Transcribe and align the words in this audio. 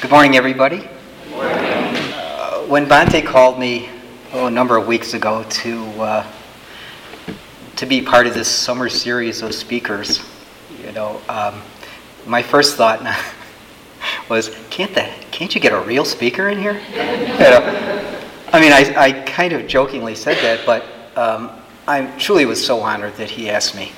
Good 0.00 0.12
morning, 0.12 0.36
everybody. 0.36 0.88
Uh, 1.34 2.62
when 2.66 2.86
Bhante 2.86 3.26
called 3.26 3.58
me 3.58 3.88
oh, 4.32 4.46
a 4.46 4.50
number 4.50 4.76
of 4.76 4.86
weeks 4.86 5.12
ago 5.12 5.42
to 5.42 5.84
uh, 6.00 6.32
to 7.74 7.84
be 7.84 8.00
part 8.00 8.28
of 8.28 8.32
this 8.32 8.46
summer 8.46 8.88
series 8.88 9.42
of 9.42 9.52
speakers, 9.52 10.24
you 10.80 10.92
know, 10.92 11.20
um, 11.28 11.60
my 12.26 12.42
first 12.42 12.76
thought 12.76 13.02
was, 14.28 14.56
can't 14.70 14.94
that 14.94 15.12
can't 15.32 15.52
you 15.52 15.60
get 15.60 15.72
a 15.72 15.80
real 15.80 16.04
speaker 16.04 16.48
in 16.48 16.60
here? 16.60 16.80
You 16.92 17.50
know, 17.50 18.20
I 18.52 18.60
mean, 18.60 18.72
I, 18.72 18.94
I 18.96 19.12
kind 19.22 19.52
of 19.52 19.66
jokingly 19.66 20.14
said 20.14 20.36
that, 20.36 20.64
but 20.64 20.84
um, 21.16 21.50
I 21.88 22.06
truly 22.18 22.46
was 22.46 22.64
so 22.64 22.80
honored 22.80 23.16
that 23.16 23.30
he 23.30 23.50
asked 23.50 23.74
me. 23.74 23.90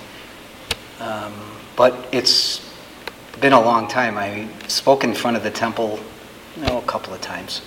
Um, 0.98 1.34
but 1.76 2.08
it's 2.10 2.69
been 3.40 3.52
a 3.54 3.60
long 3.60 3.88
time. 3.88 4.18
I 4.18 4.48
spoke 4.68 5.02
in 5.02 5.14
front 5.14 5.36
of 5.36 5.42
the 5.42 5.50
temple, 5.50 5.98
you 6.56 6.66
know, 6.66 6.78
a 6.78 6.82
couple 6.82 7.14
of 7.14 7.20
times. 7.20 7.62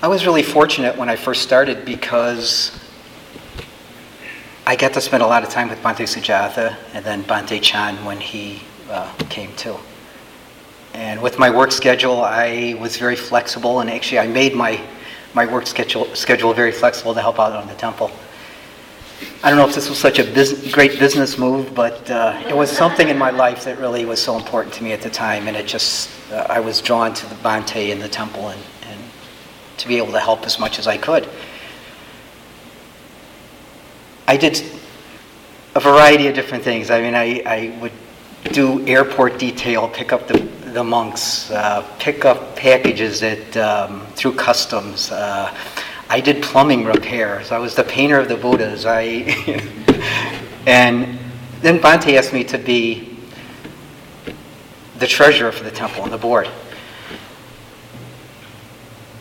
I 0.00 0.08
was 0.08 0.24
really 0.24 0.42
fortunate 0.42 0.96
when 0.96 1.08
I 1.08 1.16
first 1.16 1.42
started 1.42 1.84
because 1.84 2.78
I 4.66 4.76
got 4.76 4.92
to 4.94 5.00
spend 5.00 5.22
a 5.22 5.26
lot 5.26 5.42
of 5.42 5.50
time 5.50 5.68
with 5.68 5.82
Bhante 5.82 6.04
Sujatha 6.04 6.76
and 6.94 7.04
then 7.04 7.22
Bhante 7.24 7.60
Chan 7.60 8.02
when 8.04 8.18
he 8.20 8.62
uh, 8.88 9.12
came 9.28 9.54
too. 9.56 9.76
And 10.94 11.20
with 11.20 11.38
my 11.38 11.50
work 11.50 11.70
schedule, 11.70 12.22
I 12.22 12.76
was 12.80 12.96
very 12.96 13.16
flexible, 13.16 13.80
and 13.80 13.90
actually, 13.90 14.20
I 14.20 14.26
made 14.26 14.54
my, 14.54 14.80
my 15.34 15.46
work 15.46 15.66
schedule, 15.66 16.06
schedule 16.14 16.52
very 16.54 16.72
flexible 16.72 17.14
to 17.14 17.20
help 17.20 17.38
out 17.38 17.52
on 17.52 17.68
the 17.68 17.74
temple. 17.74 18.10
I 19.42 19.50
don't 19.50 19.58
know 19.58 19.68
if 19.68 19.74
this 19.74 19.88
was 19.88 19.98
such 19.98 20.18
a 20.18 20.24
bus- 20.24 20.72
great 20.72 20.98
business 20.98 21.38
move, 21.38 21.74
but 21.74 22.10
uh, 22.10 22.42
it 22.48 22.56
was 22.56 22.70
something 22.70 23.08
in 23.08 23.18
my 23.18 23.30
life 23.30 23.64
that 23.64 23.78
really 23.78 24.04
was 24.04 24.20
so 24.20 24.36
important 24.36 24.74
to 24.74 24.84
me 24.84 24.92
at 24.92 25.00
the 25.00 25.10
time, 25.10 25.48
and 25.48 25.56
it 25.56 25.66
just, 25.66 26.10
uh, 26.32 26.46
I 26.48 26.60
was 26.60 26.80
drawn 26.80 27.14
to 27.14 27.26
the 27.26 27.34
Bhante 27.36 27.92
and 27.92 28.00
the 28.00 28.08
temple 28.08 28.48
and, 28.48 28.60
and 28.82 29.00
to 29.78 29.88
be 29.88 29.96
able 29.96 30.12
to 30.12 30.20
help 30.20 30.44
as 30.44 30.58
much 30.58 30.78
as 30.78 30.86
I 30.86 30.98
could. 30.98 31.28
I 34.26 34.36
did 34.36 34.62
a 35.74 35.80
variety 35.80 36.26
of 36.26 36.34
different 36.34 36.62
things. 36.62 36.90
I 36.90 37.00
mean, 37.00 37.14
I, 37.14 37.42
I 37.46 37.78
would 37.80 37.92
do 38.52 38.86
airport 38.86 39.38
detail, 39.38 39.88
pick 39.88 40.12
up 40.12 40.28
the, 40.28 40.38
the 40.72 40.84
monks, 40.84 41.50
uh, 41.50 41.86
pick 41.98 42.24
up 42.24 42.56
packages 42.56 43.22
at, 43.22 43.56
um, 43.56 44.06
through 44.14 44.34
customs. 44.34 45.10
Uh, 45.10 45.54
I 46.10 46.20
did 46.20 46.42
plumbing 46.42 46.84
repairs. 46.84 47.52
I 47.52 47.58
was 47.58 47.74
the 47.74 47.84
painter 47.84 48.18
of 48.18 48.28
the 48.28 48.36
Buddhas. 48.36 48.86
I, 48.86 49.02
and 50.66 51.18
then 51.60 51.78
Bhante 51.80 52.16
asked 52.16 52.32
me 52.32 52.44
to 52.44 52.58
be 52.58 53.18
the 54.98 55.06
treasurer 55.06 55.52
for 55.52 55.64
the 55.64 55.70
temple 55.70 56.04
and 56.04 56.12
the 56.12 56.18
board. 56.18 56.48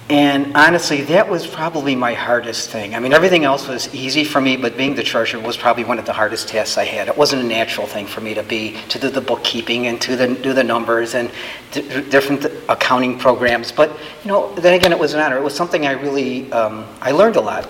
And 0.10 0.56
honestly, 0.56 1.02
that 1.02 1.28
was 1.28 1.46
probably 1.46 1.94
my 1.94 2.14
hardest 2.14 2.70
thing. 2.70 2.96
I 2.96 3.00
mean, 3.00 3.12
everything 3.12 3.44
else 3.44 3.68
was 3.68 3.94
easy 3.94 4.24
for 4.24 4.40
me, 4.40 4.56
but 4.56 4.78
being 4.78 4.96
the 4.96 5.04
treasurer 5.04 5.42
was 5.42 5.58
probably 5.58 5.84
one 5.84 6.00
of 6.00 6.06
the 6.06 6.14
hardest 6.14 6.48
tasks 6.48 6.78
I 6.78 6.86
had. 6.86 7.10
It 7.10 7.18
wasn't 7.18 7.42
a 7.42 7.46
natural 7.46 7.88
thing 7.88 8.08
for 8.08 8.22
me 8.22 8.34
to 8.34 8.42
be 8.42 8.78
to 8.88 9.00
do 9.00 9.10
the 9.10 9.20
bookkeeping 9.20 9.88
and 9.88 10.00
to 10.04 10.16
the, 10.16 10.34
do 10.34 10.54
the 10.54 10.64
numbers 10.64 11.14
and 11.14 11.30
different 11.74 12.46
accounting 12.70 13.20
programs. 13.20 13.74
But 13.74 13.90
you 14.24 14.30
know, 14.30 14.56
then 14.56 14.76
again, 14.76 14.94
it 14.94 15.00
was 15.00 15.14
an 15.14 15.20
honor. 15.20 15.38
It 15.38 15.44
was 15.44 15.54
something 15.54 15.86
I 15.86 15.92
really 15.92 16.50
um, 16.54 16.86
I 17.02 17.12
learned 17.12 17.36
a 17.36 17.42
lot. 17.42 17.70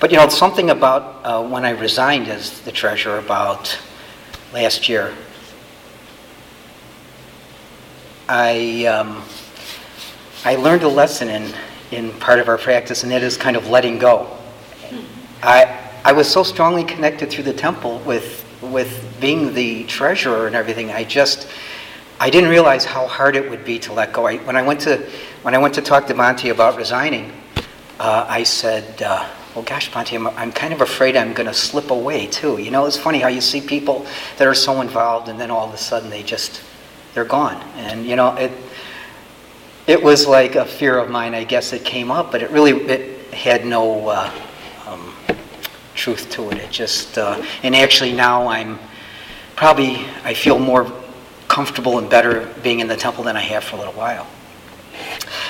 But 0.00 0.10
you 0.10 0.16
know, 0.16 0.26
something 0.30 0.70
about 0.70 1.26
uh, 1.26 1.46
when 1.46 1.66
I 1.66 1.70
resigned 1.70 2.28
as 2.28 2.62
the 2.62 2.72
treasurer 2.72 3.18
about 3.18 3.78
last 4.54 4.88
year. 4.88 5.14
I. 8.30 8.86
Um, 8.86 9.22
I 10.48 10.54
learned 10.54 10.82
a 10.82 10.88
lesson 10.88 11.28
in, 11.28 11.52
in 11.90 12.10
part 12.20 12.38
of 12.38 12.48
our 12.48 12.56
practice, 12.56 13.02
and 13.02 13.12
that 13.12 13.22
is 13.22 13.36
kind 13.36 13.54
of 13.54 13.68
letting 13.68 13.98
go. 13.98 14.34
I, 15.42 15.78
I 16.02 16.12
was 16.12 16.26
so 16.26 16.42
strongly 16.42 16.84
connected 16.84 17.28
through 17.28 17.44
the 17.44 17.52
temple 17.52 17.98
with, 18.06 18.46
with 18.62 19.14
being 19.20 19.52
the 19.52 19.84
treasurer 19.84 20.46
and 20.46 20.56
everything. 20.56 20.90
I 20.90 21.04
just, 21.04 21.48
I 22.18 22.30
didn't 22.30 22.48
realize 22.48 22.86
how 22.86 23.06
hard 23.06 23.36
it 23.36 23.50
would 23.50 23.62
be 23.62 23.78
to 23.80 23.92
let 23.92 24.14
go. 24.14 24.24
I, 24.24 24.38
when, 24.38 24.56
I 24.56 24.62
went 24.62 24.80
to, 24.80 25.06
when 25.42 25.54
I 25.54 25.58
went 25.58 25.74
to 25.74 25.82
talk 25.82 26.06
to 26.06 26.14
Bhante 26.14 26.50
about 26.50 26.78
resigning, 26.78 27.30
uh, 28.00 28.24
I 28.26 28.42
said, 28.42 29.02
uh, 29.02 29.28
well, 29.54 29.64
gosh, 29.66 29.90
Bhante, 29.90 30.14
I'm, 30.14 30.28
I'm 30.28 30.50
kind 30.50 30.72
of 30.72 30.80
afraid 30.80 31.14
I'm 31.14 31.34
going 31.34 31.48
to 31.48 31.52
slip 31.52 31.90
away 31.90 32.26
too. 32.26 32.56
You 32.56 32.70
know, 32.70 32.86
it's 32.86 32.96
funny 32.96 33.18
how 33.18 33.28
you 33.28 33.42
see 33.42 33.60
people 33.60 34.06
that 34.38 34.48
are 34.48 34.54
so 34.54 34.80
involved 34.80 35.28
and 35.28 35.38
then 35.38 35.50
all 35.50 35.68
of 35.68 35.74
a 35.74 35.78
sudden 35.78 36.08
they 36.08 36.22
just, 36.22 36.62
they're 37.12 37.26
gone. 37.26 37.62
And, 37.76 38.06
you 38.06 38.16
know, 38.16 38.34
it, 38.36 38.50
it 39.88 40.02
was 40.02 40.26
like 40.26 40.54
a 40.54 40.66
fear 40.66 40.98
of 40.98 41.08
mine, 41.08 41.34
I 41.34 41.44
guess, 41.44 41.72
it 41.72 41.82
came 41.82 42.10
up, 42.10 42.30
but 42.30 42.42
it 42.42 42.50
really 42.50 42.72
it 42.72 43.32
had 43.32 43.64
no 43.64 44.08
uh, 44.08 44.30
um, 44.86 45.14
truth 45.94 46.28
to 46.32 46.50
it. 46.50 46.58
It 46.58 46.70
just, 46.70 47.16
uh, 47.16 47.42
and 47.62 47.74
actually 47.74 48.12
now 48.12 48.48
I'm 48.48 48.78
probably, 49.56 50.06
I 50.24 50.34
feel 50.34 50.58
more 50.58 50.92
comfortable 51.48 51.98
and 51.98 52.10
better 52.10 52.54
being 52.62 52.80
in 52.80 52.86
the 52.86 52.96
temple 52.96 53.24
than 53.24 53.34
I 53.34 53.40
have 53.40 53.64
for 53.64 53.76
a 53.76 53.78
little 53.78 53.94
while. 53.94 54.26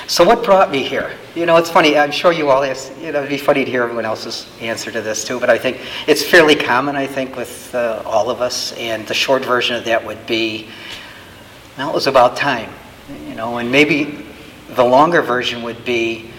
So 0.07 0.23
what 0.23 0.43
brought 0.45 0.71
me 0.71 0.83
here? 0.83 1.11
You 1.35 1.45
know, 1.45 1.57
it's 1.57 1.69
funny. 1.69 1.97
I'm 1.97 2.11
sure 2.11 2.31
you 2.31 2.49
all 2.49 2.63
ask. 2.63 2.91
You 3.01 3.11
know, 3.11 3.19
it'd 3.19 3.29
be 3.29 3.37
funny 3.37 3.65
to 3.65 3.69
hear 3.69 3.83
everyone 3.83 4.05
else's 4.05 4.47
answer 4.61 4.89
to 4.89 5.01
this 5.01 5.25
too. 5.25 5.39
But 5.39 5.49
I 5.49 5.57
think 5.57 5.81
it's 6.07 6.23
fairly 6.23 6.55
common. 6.55 6.95
I 6.95 7.05
think 7.05 7.35
with 7.35 7.73
uh, 7.75 8.01
all 8.05 8.29
of 8.29 8.41
us. 8.41 8.73
And 8.73 9.05
the 9.05 9.13
short 9.13 9.43
version 9.43 9.75
of 9.75 9.85
that 9.85 10.03
would 10.03 10.25
be, 10.25 10.67
well, 11.77 11.89
it 11.89 11.93
was 11.93 12.07
about 12.07 12.37
time. 12.37 12.71
You 13.27 13.35
know, 13.35 13.57
and 13.57 13.71
maybe 13.71 14.25
the 14.75 14.83
longer 14.83 15.21
version 15.21 15.63
would 15.63 15.83
be 15.85 16.31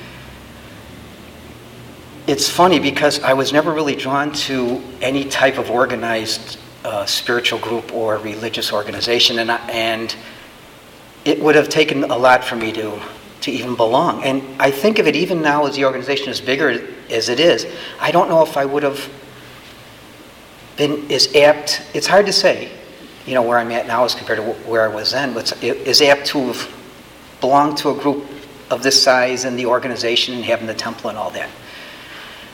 it's 2.27 2.49
funny 2.49 2.79
because 2.79 3.21
I 3.21 3.33
was 3.33 3.53
never 3.53 3.73
really 3.73 3.97
drawn 3.97 4.33
to 4.33 4.81
any 5.01 5.25
type 5.25 5.59
of 5.59 5.69
organized 5.69 6.59
uh, 6.85 7.05
spiritual 7.05 7.59
group 7.59 7.93
or 7.93 8.19
religious 8.19 8.73
organization, 8.73 9.41
and, 9.41 9.51
I, 9.51 9.57
and 9.69 10.15
it 11.25 11.43
would 11.43 11.57
have 11.57 11.69
taken 11.69 12.05
a 12.05 12.17
lot 12.17 12.45
for 12.45 12.55
me 12.55 12.71
to, 12.73 13.01
to 13.41 13.51
even 13.51 13.75
belong. 13.75 14.23
And 14.23 14.63
I 14.63 14.71
think 14.71 15.01
of 15.01 15.09
it 15.09 15.17
even 15.17 15.43
now 15.43 15.67
as 15.67 15.75
the 15.75 15.85
organization 15.85 16.29
is 16.29 16.41
bigger 16.41 16.87
as 17.11 17.29
it 17.29 17.41
is, 17.41 17.67
I 17.99 18.13
don't 18.13 18.29
know 18.29 18.43
if 18.43 18.57
I 18.57 18.65
would 18.65 18.85
have 18.85 19.11
been 20.77 21.11
as 21.11 21.35
apt, 21.35 21.83
it's 21.95 22.07
hard 22.07 22.27
to 22.27 22.33
say, 22.33 22.71
you 23.27 23.35
know, 23.35 23.43
where 23.43 23.59
I'm 23.59 23.73
at 23.73 23.87
now 23.87 24.05
as 24.05 24.15
compared 24.15 24.39
to 24.39 24.45
where 24.69 24.89
I 24.89 24.95
was 24.95 25.11
then, 25.11 25.35
but 25.35 25.63
is 25.63 26.01
apt 26.01 26.27
to 26.29 26.47
have 26.47 26.80
belong 27.41 27.75
to 27.77 27.91
a 27.91 27.95
group 27.95 28.27
of 28.71 28.83
this 28.83 29.03
size 29.03 29.45
and 29.45 29.59
the 29.59 29.67
organization 29.67 30.35
and 30.35 30.45
having 30.45 30.67
the 30.67 30.75
temple 30.75 31.11
and 31.11 31.19
all 31.19 31.31
that. 31.31 31.51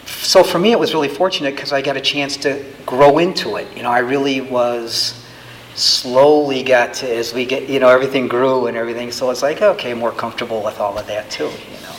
So 0.06 0.42
for 0.42 0.58
me, 0.58 0.72
it 0.72 0.78
was 0.78 0.94
really 0.94 1.08
fortunate 1.08 1.54
because 1.54 1.72
I 1.72 1.82
got 1.82 1.96
a 1.96 2.00
chance 2.00 2.36
to 2.38 2.64
grow 2.86 3.18
into 3.18 3.56
it. 3.56 3.68
You 3.76 3.82
know, 3.82 3.90
I 3.90 3.98
really 3.98 4.40
was 4.40 5.22
slowly 5.74 6.62
got 6.62 6.94
to 6.94 7.14
as 7.14 7.34
we 7.34 7.44
get, 7.44 7.68
you 7.68 7.78
know, 7.80 7.88
everything 7.88 8.28
grew 8.28 8.66
and 8.66 8.76
everything. 8.76 9.12
So 9.12 9.30
it's 9.30 9.42
like, 9.42 9.60
okay, 9.60 9.92
more 9.94 10.12
comfortable 10.12 10.62
with 10.62 10.80
all 10.80 10.96
of 10.98 11.06
that 11.06 11.30
too, 11.30 11.44
you 11.44 11.80
know. 11.82 11.94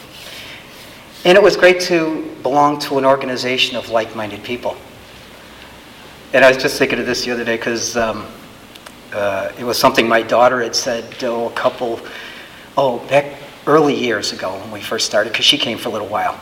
And 1.25 1.38
it 1.38 1.44
was 1.44 1.56
great 1.58 1.80
to 1.81 2.36
belong 2.42 2.80
to 2.80 2.98
an 2.98 3.06
organization 3.06 3.78
of 3.78 3.90
like-minded 3.90 4.44
people. 4.44 4.78
And 6.34 6.44
I 6.44 6.50
was 6.50 6.58
just 6.58 6.78
thinking 6.78 7.00
of 7.00 7.06
this 7.06 7.24
the 7.24 7.31
other 7.31 7.46
day 7.46 7.58
because 7.58 7.96
um, 7.96 8.25
uh, 9.14 9.52
it 9.59 9.64
was 9.64 9.78
something 9.78 10.08
my 10.08 10.22
daughter 10.22 10.62
had 10.62 10.75
said 10.75 11.06
oh, 11.24 11.48
a 11.48 11.54
couple 11.54 12.00
oh, 12.78 13.00
back 13.10 13.38
early 13.66 13.96
years 13.96 14.32
ago 14.32 14.58
when 14.60 14.72
we 14.72 14.82
first 14.82 15.06
started, 15.06 15.34
because 15.34 15.46
she 15.46 15.58
came 15.58 15.78
for 15.78 15.90
a 15.90 15.92
little 15.92 16.08
while. 16.08 16.40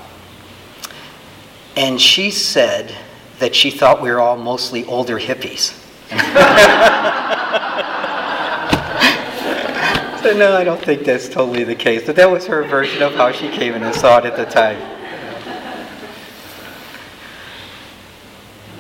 And 1.76 2.00
she 2.00 2.30
said 2.30 2.96
that 3.40 3.56
she 3.56 3.72
thought 3.72 4.02
we 4.02 4.12
were 4.12 4.20
all 4.20 4.38
mostly 4.38 4.86
older 4.86 5.20
hippies. 5.20 5.82
so, 10.22 10.38
no, 10.38 10.56
I 10.56 10.64
don't 10.64 10.82
think 10.82 11.04
that's 11.04 11.28
totally 11.28 11.64
the 11.64 11.76
case. 11.76 12.06
But 12.06 12.16
that 12.18 12.30
was 12.30 12.46
her 12.46 12.64
version 12.64 13.02
of 13.02 13.16
how 13.16 13.32
she 13.32 13.50
came 13.50 13.74
and 13.74 13.96
saw 13.96 14.20
it 14.20 14.26
at 14.26 14.38
the 14.38 14.46
time. 14.46 14.80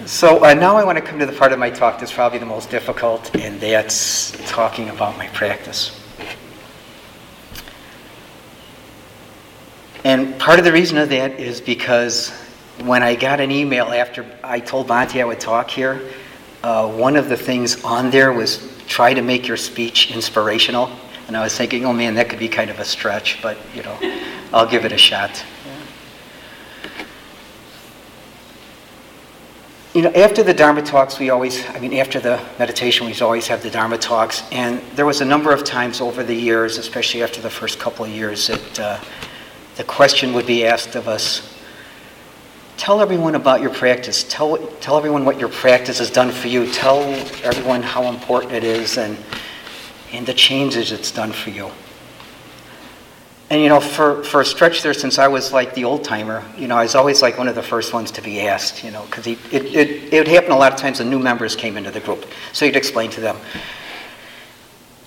So 0.06 0.45
uh, 0.45 0.53
now 0.53 0.75
I 0.75 0.83
want 0.83 1.00
to 1.00 1.03
come 1.03 1.18
to 1.18 1.25
the 1.25 1.31
part 1.31 1.51
of 1.51 1.57
my 1.57 1.71
talk 1.71 2.00
that's 2.00 2.13
probably 2.13 2.38
the 2.38 2.45
most 2.45 2.69
difficult, 2.69 3.35
and 3.35 3.59
that's 3.59 4.31
talking 4.47 4.89
about 4.89 5.18
my 5.18 5.27
practice. 5.29 6.04
And 10.05 10.37
part 10.37 10.59
of 10.59 10.65
the 10.65 10.71
reason 10.71 10.99
of 10.99 11.09
that 11.09 11.39
is 11.39 11.59
because 11.59 12.29
when 12.83 13.01
I 13.01 13.15
got 13.15 13.39
an 13.39 13.49
email 13.49 13.87
after 13.87 14.23
I 14.43 14.59
told 14.59 14.87
Bhante 14.87 15.19
I 15.19 15.25
would 15.25 15.39
talk 15.39 15.67
here, 15.71 15.99
uh, 16.61 16.87
one 16.87 17.15
of 17.15 17.27
the 17.27 17.35
things 17.35 17.83
on 17.83 18.11
there 18.11 18.31
was 18.31 18.71
try 18.85 19.15
to 19.15 19.23
make 19.23 19.47
your 19.47 19.57
speech 19.57 20.11
inspirational. 20.11 20.91
And 21.27 21.35
I 21.35 21.41
was 21.41 21.57
thinking, 21.57 21.85
oh 21.85 21.93
man, 21.93 22.13
that 22.13 22.29
could 22.29 22.37
be 22.37 22.47
kind 22.47 22.69
of 22.69 22.79
a 22.79 22.85
stretch, 22.85 23.41
but 23.41 23.57
you 23.73 23.81
know, 23.81 23.97
I'll 24.53 24.69
give 24.69 24.85
it 24.85 24.91
a 24.91 24.97
shot. 24.97 25.43
you 29.95 30.01
know, 30.01 30.11
after 30.11 30.43
the 30.43 30.53
Dharma 30.53 30.83
talks, 30.83 31.17
we 31.19 31.29
always, 31.29 31.65
I 31.69 31.79
mean, 31.79 31.93
after 31.93 32.19
the 32.19 32.45
meditation, 32.59 33.07
we 33.07 33.19
always 33.21 33.47
have 33.47 33.63
the 33.63 33.71
Dharma 33.71 33.97
talks. 33.97 34.43
And 34.51 34.81
there 34.95 35.05
was 35.05 35.21
a 35.21 35.25
number 35.25 35.51
of 35.53 35.63
times 35.63 36.01
over 36.01 36.21
the 36.21 36.35
years, 36.35 36.77
especially 36.77 37.23
after 37.23 37.41
the 37.41 37.49
first 37.49 37.79
couple 37.79 38.03
of 38.03 38.11
years, 38.11 38.47
that 38.47 38.79
uh, 38.79 38.99
the 39.75 39.83
question 39.83 40.33
would 40.33 40.48
be 40.48 40.66
asked 40.66 40.95
of 40.95 41.07
us 41.07 41.56
tell 42.77 43.01
everyone 43.01 43.36
about 43.36 43.62
your 43.62 43.74
practice. 43.74 44.25
Tell, 44.30 44.57
tell 44.80 44.98
everyone 44.98 45.25
what 45.25 45.39
your 45.39 45.50
practice 45.50 46.00
has 46.00 46.12
done 46.12 46.31
for 46.31 46.48
you. 46.48 46.72
Tell 46.72 47.01
everyone 47.44 47.81
how 47.81 48.04
important 48.04 48.54
it 48.54 48.63
is 48.63 48.98
and, 48.98 49.18
and 50.12 50.25
the 50.25 50.33
changes 50.33 50.92
it's 50.92 51.12
done 51.12 51.31
for 51.31 51.50
you. 51.50 51.72
And 53.50 53.62
you 53.62 53.69
know, 53.69 53.80
for, 53.80 54.24
for 54.24 54.42
a 54.42 54.45
stretch 54.45 54.81
there, 54.81 54.94
since 54.94 55.19
I 55.19 55.27
was 55.27 55.54
like 55.54 55.75
the 55.75 55.83
old 55.83 56.04
timer, 56.04 56.44
you 56.57 56.68
know, 56.68 56.75
I 56.75 56.83
was 56.83 56.95
always 56.95 57.22
like 57.22 57.38
one 57.38 57.48
of 57.48 57.56
the 57.56 57.63
first 57.63 57.94
ones 57.94 58.10
to 58.12 58.22
be 58.22 58.42
asked, 58.42 58.83
you 58.83 58.89
know, 58.89 59.06
because 59.06 59.27
it, 59.27 59.38
it, 59.54 60.13
it 60.13 60.18
would 60.18 60.27
happen 60.27 60.51
a 60.51 60.57
lot 60.57 60.74
of 60.74 60.80
times 60.80 61.00
when 61.00 61.10
new 61.10 61.19
members 61.19 61.56
came 61.56 61.77
into 61.77 61.92
the 61.92 62.00
group. 62.00 62.25
So 62.54 62.66
you'd 62.66 62.75
explain 62.75 63.12
to 63.12 63.22
them. 63.22 63.38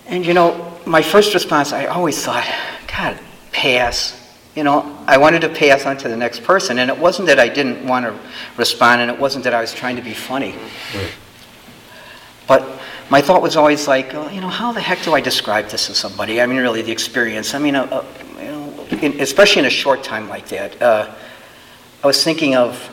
And 0.06 0.24
you 0.24 0.34
know, 0.34 0.78
my 0.86 1.02
first 1.02 1.34
response, 1.34 1.72
I 1.72 1.86
always 1.86 2.24
thought, 2.24 2.48
God, 2.86 3.18
pass. 3.52 4.17
You 4.58 4.64
know, 4.64 4.98
I 5.06 5.18
wanted 5.18 5.42
to 5.42 5.50
pass 5.50 5.86
on 5.86 5.96
to 5.98 6.08
the 6.08 6.16
next 6.16 6.42
person. 6.42 6.80
And 6.80 6.90
it 6.90 6.98
wasn't 6.98 7.28
that 7.28 7.38
I 7.38 7.48
didn't 7.48 7.86
want 7.86 8.06
to 8.06 8.18
respond, 8.56 9.00
and 9.00 9.08
it 9.08 9.16
wasn't 9.16 9.44
that 9.44 9.54
I 9.54 9.60
was 9.60 9.72
trying 9.72 9.94
to 9.94 10.02
be 10.02 10.12
funny. 10.12 10.52
But 12.48 12.68
my 13.08 13.20
thought 13.20 13.40
was 13.40 13.54
always 13.54 13.86
like, 13.86 14.14
oh, 14.14 14.28
you 14.30 14.40
know, 14.40 14.48
how 14.48 14.72
the 14.72 14.80
heck 14.80 15.00
do 15.04 15.14
I 15.14 15.20
describe 15.20 15.68
this 15.68 15.86
to 15.86 15.94
somebody? 15.94 16.40
I 16.40 16.46
mean, 16.46 16.58
really, 16.58 16.82
the 16.82 16.90
experience. 16.90 17.54
I 17.54 17.60
mean, 17.60 17.76
uh, 17.76 17.84
uh, 17.84 18.04
you 18.40 18.48
know, 18.48 18.86
in, 19.00 19.20
especially 19.20 19.60
in 19.60 19.66
a 19.66 19.70
short 19.70 20.02
time 20.02 20.28
like 20.28 20.48
that. 20.48 20.82
Uh, 20.82 21.14
I 22.02 22.06
was 22.08 22.24
thinking 22.24 22.56
of, 22.56 22.90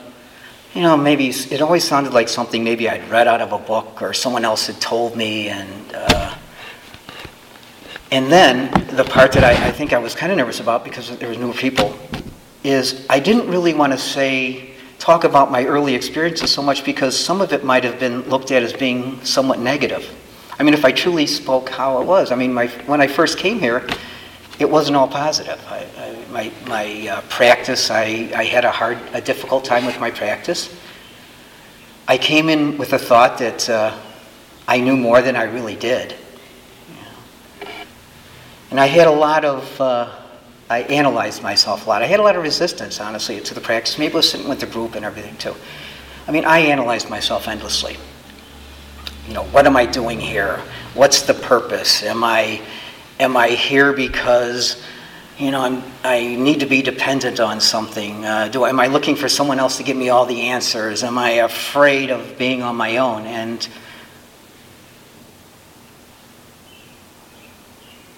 you 0.76 0.84
know, 0.84 0.96
maybe 0.96 1.30
it 1.30 1.64
always 1.64 1.84
sounded 1.84 2.14
like 2.14 2.30
something 2.30 2.64
maybe 2.64 2.88
I'd 2.88 3.10
read 3.10 3.28
out 3.28 3.42
of 3.42 3.54
a 3.54 3.58
book 3.58 4.04
or 4.04 4.14
someone 4.14 4.46
else 4.46 4.68
had 4.68 4.80
told 4.80 5.16
me, 5.16 5.48
and 5.48 5.96
uh, 5.96 6.36
and 8.16 8.32
then 8.32 8.72
the 8.96 9.04
part 9.04 9.34
that 9.34 9.44
I, 9.44 9.68
I 9.68 9.72
think 9.72 9.92
I 9.92 9.98
was 9.98 10.16
kind 10.16 10.32
of 10.32 10.38
nervous 10.38 10.62
about 10.62 10.86
because 10.86 11.18
there 11.18 11.28
was 11.28 11.38
new 11.38 11.52
people 11.52 12.00
is 12.64 13.06
I 13.10 13.20
didn't 13.20 13.50
really 13.50 13.74
want 13.74 13.92
to 13.92 14.00
say 14.00 14.70
talk 15.00 15.26
about 15.26 15.52
my 15.52 15.66
early 15.66 15.94
experiences 15.94 16.50
so 16.50 16.62
much 16.62 16.86
because 16.86 17.20
some 17.20 17.42
of 17.42 17.52
it 17.52 17.66
might 17.66 17.84
have 17.84 18.00
been 18.00 18.22
looked 18.30 18.52
at 18.52 18.64
as 18.64 18.72
being 18.72 19.22
somewhat 19.26 19.60
negative. 19.60 20.10
I 20.58 20.64
mean, 20.64 20.74
if 20.74 20.86
I 20.86 20.94
truly 20.94 21.28
spoke 21.28 21.68
how 21.68 22.02
it 22.02 22.06
was, 22.06 22.32
I 22.32 22.36
mean, 22.36 22.54
my, 22.54 22.68
when 22.88 23.02
I 23.02 23.08
first 23.08 23.38
came 23.38 23.60
here, 23.60 23.86
it 24.60 24.70
wasn't 24.70 24.96
all 24.96 25.10
positive. 25.10 25.62
I, 25.68 25.86
I, 25.98 26.32
my 26.32 26.52
my 26.70 27.08
uh, 27.10 27.22
practice, 27.28 27.92
I, 27.92 28.32
I 28.34 28.46
had 28.46 28.64
a 28.64 28.72
hard, 28.72 28.98
a 29.12 29.20
difficult 29.20 29.66
time 29.66 29.86
with 29.86 30.00
my 30.00 30.10
practice. 30.10 30.74
I 32.08 32.18
came 32.18 32.48
in 32.48 32.78
with 32.78 32.94
a 32.94 32.98
thought 32.98 33.38
that 33.40 33.70
uh, 33.70 34.00
I 34.70 34.80
knew 34.80 34.96
more 34.96 35.22
than 35.22 35.36
I 35.36 35.44
really 35.44 35.76
did. 35.76 36.16
And 38.76 38.82
I 38.82 38.88
had 38.88 39.08
a 39.08 39.12
lot 39.12 39.46
of, 39.46 39.80
uh, 39.80 40.14
I 40.70 40.82
analyzed 40.82 41.42
myself 41.42 41.86
a 41.86 41.90
lot. 41.90 42.02
I 42.02 42.08
had 42.08 42.20
a 42.20 42.24
lot 42.24 42.36
of 42.36 42.44
resistance, 42.44 43.00
honestly, 43.00 43.40
to 43.40 43.54
the 43.54 43.62
practice. 43.62 43.98
Maybe 43.98 44.12
I 44.12 44.18
was 44.18 44.30
sitting 44.30 44.50
with 44.50 44.60
the 44.60 44.66
group 44.66 44.96
and 44.96 45.06
everything 45.06 45.38
too. 45.38 45.56
I 46.28 46.32
mean, 46.32 46.44
I 46.44 46.60
analyzed 46.60 47.10
myself 47.10 47.48
endlessly. 47.48 47.96
You 49.30 49.34
know, 49.34 49.46
what 49.46 49.66
am 49.66 49.78
I 49.78 49.86
doing 49.86 50.20
here? 50.20 50.62
What's 50.94 51.22
the 51.22 51.34
purpose? 51.34 52.04
Am 52.04 52.22
I, 52.22 52.62
am 53.18 53.38
I 53.38 53.48
here 53.48 53.94
because, 53.94 54.84
you 55.38 55.52
know, 55.52 55.62
I'm, 55.62 55.82
I 56.04 56.36
need 56.36 56.60
to 56.60 56.66
be 56.66 56.82
dependent 56.82 57.40
on 57.40 57.62
something? 57.62 58.26
Uh, 58.26 58.50
do 58.50 58.66
am 58.66 58.82
I 58.82 58.88
looking 58.88 59.16
for 59.16 59.30
someone 59.30 59.58
else 59.58 59.78
to 59.78 59.84
give 59.84 59.96
me 59.96 60.10
all 60.10 60.26
the 60.26 60.42
answers? 60.50 61.02
Am 61.02 61.18
I 61.18 61.30
afraid 61.30 62.10
of 62.10 62.38
being 62.38 62.62
on 62.62 62.76
my 62.76 62.98
own? 62.98 63.26
And 63.26 63.66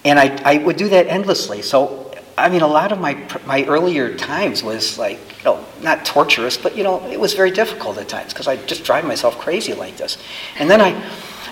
and 0.08 0.18
I, 0.18 0.40
I 0.44 0.58
would 0.58 0.76
do 0.76 0.88
that 0.88 1.06
endlessly. 1.06 1.62
So 1.62 2.08
I 2.38 2.48
mean, 2.48 2.62
a 2.62 2.68
lot 2.68 2.92
of 2.92 3.00
my 3.00 3.14
my 3.46 3.64
earlier 3.64 4.16
times 4.16 4.62
was 4.62 4.96
like, 4.96 5.18
you 5.38 5.44
know, 5.44 5.64
not 5.82 6.04
torturous, 6.04 6.56
but 6.56 6.76
you 6.76 6.84
know, 6.84 7.04
it 7.06 7.18
was 7.18 7.34
very 7.34 7.50
difficult 7.50 7.98
at 7.98 8.08
times 8.08 8.32
because 8.32 8.46
I 8.46 8.56
just 8.56 8.84
drive 8.84 9.04
myself 9.04 9.38
crazy 9.38 9.74
like 9.74 9.96
this. 9.96 10.18
And 10.58 10.70
then 10.70 10.80
I, 10.80 10.90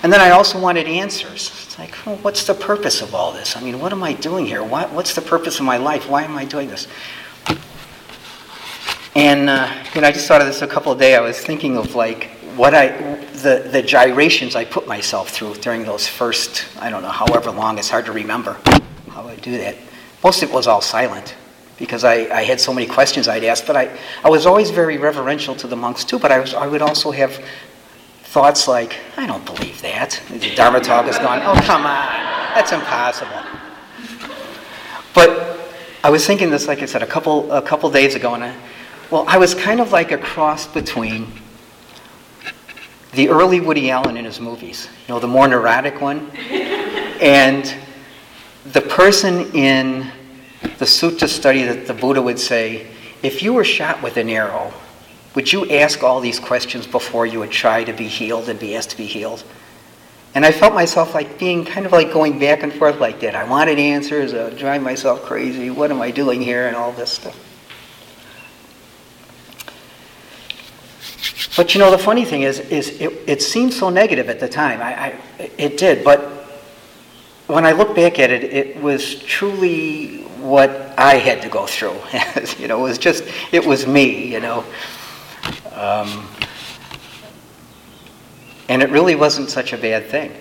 and 0.02 0.12
then 0.12 0.20
I 0.20 0.30
also 0.30 0.60
wanted 0.60 0.86
answers. 0.86 1.50
It's 1.64 1.78
like, 1.78 1.94
well, 2.06 2.16
what's 2.16 2.46
the 2.46 2.54
purpose 2.54 3.02
of 3.02 3.14
all 3.14 3.32
this? 3.32 3.56
I 3.56 3.60
mean, 3.60 3.80
what 3.80 3.92
am 3.92 4.02
I 4.02 4.12
doing 4.12 4.46
here? 4.46 4.62
What, 4.62 4.92
what's 4.92 5.14
the 5.14 5.22
purpose 5.22 5.58
of 5.58 5.66
my 5.66 5.76
life? 5.76 6.08
Why 6.08 6.22
am 6.22 6.36
I 6.36 6.44
doing 6.44 6.68
this? 6.68 6.86
And 9.16 9.48
uh, 9.48 9.72
you 9.94 10.02
know, 10.02 10.08
I 10.08 10.12
just 10.12 10.28
thought 10.28 10.40
of 10.40 10.46
this 10.46 10.62
a 10.62 10.66
couple 10.66 10.92
of 10.92 10.98
days. 11.00 11.16
I 11.16 11.20
was 11.20 11.38
thinking 11.40 11.76
of 11.76 11.96
like 11.96 12.30
what 12.56 12.74
I, 12.74 12.88
the 13.42 13.68
the 13.70 13.82
gyrations 13.82 14.56
I 14.56 14.64
put 14.64 14.86
myself 14.86 15.30
through 15.30 15.54
during 15.56 15.84
those 15.84 16.08
first, 16.08 16.64
I 16.80 16.90
don't 16.90 17.02
know, 17.02 17.10
however 17.10 17.50
long. 17.50 17.78
It's 17.78 17.90
hard 17.90 18.06
to 18.06 18.12
remember 18.12 18.56
how 19.10 19.28
I 19.28 19.36
do 19.36 19.58
that 19.58 19.76
most 20.26 20.42
of 20.42 20.50
it 20.50 20.52
was 20.52 20.66
all 20.66 20.80
silent 20.80 21.36
because 21.78 22.02
I, 22.02 22.14
I 22.34 22.42
had 22.42 22.60
so 22.60 22.74
many 22.74 22.86
questions 22.86 23.28
I'd 23.28 23.44
ask, 23.44 23.64
but 23.64 23.76
I, 23.76 23.96
I 24.24 24.28
was 24.28 24.44
always 24.44 24.70
very 24.70 24.98
reverential 24.98 25.54
to 25.56 25.68
the 25.68 25.76
monks 25.76 26.04
too, 26.04 26.18
but 26.18 26.32
I, 26.32 26.40
was, 26.40 26.52
I 26.52 26.66
would 26.66 26.82
also 26.82 27.12
have 27.12 27.40
thoughts 28.24 28.66
like, 28.66 28.96
I 29.16 29.26
don't 29.26 29.44
believe 29.46 29.80
that. 29.82 30.20
The 30.30 30.52
Dharma 30.56 30.80
talk 30.80 31.06
is 31.06 31.16
gone, 31.18 31.42
oh, 31.44 31.60
come 31.64 31.82
on, 31.82 32.08
that's 32.56 32.72
impossible. 32.72 33.40
But 35.14 35.60
I 36.02 36.10
was 36.10 36.26
thinking 36.26 36.50
this, 36.50 36.66
like 36.66 36.82
I 36.82 36.86
said, 36.86 37.04
a 37.04 37.06
couple, 37.06 37.52
a 37.52 37.62
couple 37.62 37.88
days 37.90 38.16
ago, 38.16 38.34
and 38.34 38.42
I, 38.42 38.56
well, 39.12 39.26
I 39.28 39.38
was 39.38 39.54
kind 39.54 39.80
of 39.80 39.92
like 39.92 40.10
a 40.10 40.18
cross 40.18 40.66
between 40.66 41.28
the 43.12 43.28
early 43.28 43.60
Woody 43.60 43.90
Allen 43.90 44.16
in 44.16 44.24
his 44.24 44.40
movies, 44.40 44.88
you 45.06 45.14
know, 45.14 45.20
the 45.20 45.28
more 45.28 45.48
neurotic 45.48 46.00
one, 46.00 46.30
and 47.20 47.74
the 48.72 48.80
person 48.80 49.54
in 49.54 50.10
the 50.78 50.84
sutta 50.84 51.28
study 51.28 51.62
that 51.62 51.86
the 51.86 51.94
Buddha 51.94 52.20
would 52.20 52.38
say, 52.38 52.86
if 53.22 53.42
you 53.42 53.52
were 53.52 53.64
shot 53.64 54.02
with 54.02 54.16
an 54.16 54.28
arrow, 54.28 54.72
would 55.34 55.52
you 55.52 55.70
ask 55.70 56.02
all 56.02 56.20
these 56.20 56.40
questions 56.40 56.86
before 56.86 57.26
you 57.26 57.38
would 57.38 57.50
try 57.50 57.84
to 57.84 57.92
be 57.92 58.08
healed 58.08 58.48
and 58.48 58.58
be 58.58 58.74
asked 58.74 58.90
to 58.90 58.96
be 58.96 59.06
healed? 59.06 59.44
And 60.34 60.44
I 60.44 60.52
felt 60.52 60.74
myself 60.74 61.14
like 61.14 61.38
being 61.38 61.64
kind 61.64 61.86
of 61.86 61.92
like 61.92 62.12
going 62.12 62.38
back 62.38 62.62
and 62.62 62.72
forth 62.72 63.00
like 63.00 63.20
that. 63.20 63.34
I 63.34 63.44
wanted 63.44 63.78
answers, 63.78 64.34
I 64.34 64.50
drive 64.50 64.82
myself 64.82 65.22
crazy. 65.22 65.70
What 65.70 65.90
am 65.90 66.02
I 66.02 66.10
doing 66.10 66.42
here? 66.42 66.66
And 66.66 66.76
all 66.76 66.92
this 66.92 67.12
stuff. 67.12 67.45
But 71.56 71.74
you 71.74 71.80
know, 71.80 71.90
the 71.90 71.98
funny 71.98 72.24
thing 72.24 72.42
is, 72.42 72.60
is 72.60 73.00
it, 73.00 73.12
it 73.26 73.42
seemed 73.42 73.72
so 73.72 73.88
negative 73.88 74.28
at 74.28 74.40
the 74.40 74.48
time. 74.48 74.80
I, 74.82 75.06
I, 75.06 75.20
it 75.56 75.78
did, 75.78 76.04
but 76.04 76.20
when 77.46 77.64
I 77.64 77.72
look 77.72 77.94
back 77.94 78.18
at 78.18 78.30
it, 78.30 78.44
it 78.44 78.82
was 78.82 79.22
truly 79.22 80.22
what 80.40 80.70
I 80.98 81.14
had 81.14 81.40
to 81.42 81.48
go 81.48 81.66
through. 81.66 81.96
you 82.58 82.68
know, 82.68 82.80
it 82.80 82.88
was 82.88 82.98
just, 82.98 83.24
it 83.52 83.64
was 83.64 83.86
me, 83.86 84.32
you 84.32 84.40
know. 84.40 84.64
Um, 85.72 86.28
and 88.68 88.82
it 88.82 88.90
really 88.90 89.14
wasn't 89.14 89.48
such 89.48 89.72
a 89.72 89.78
bad 89.78 90.06
thing. 90.06 90.32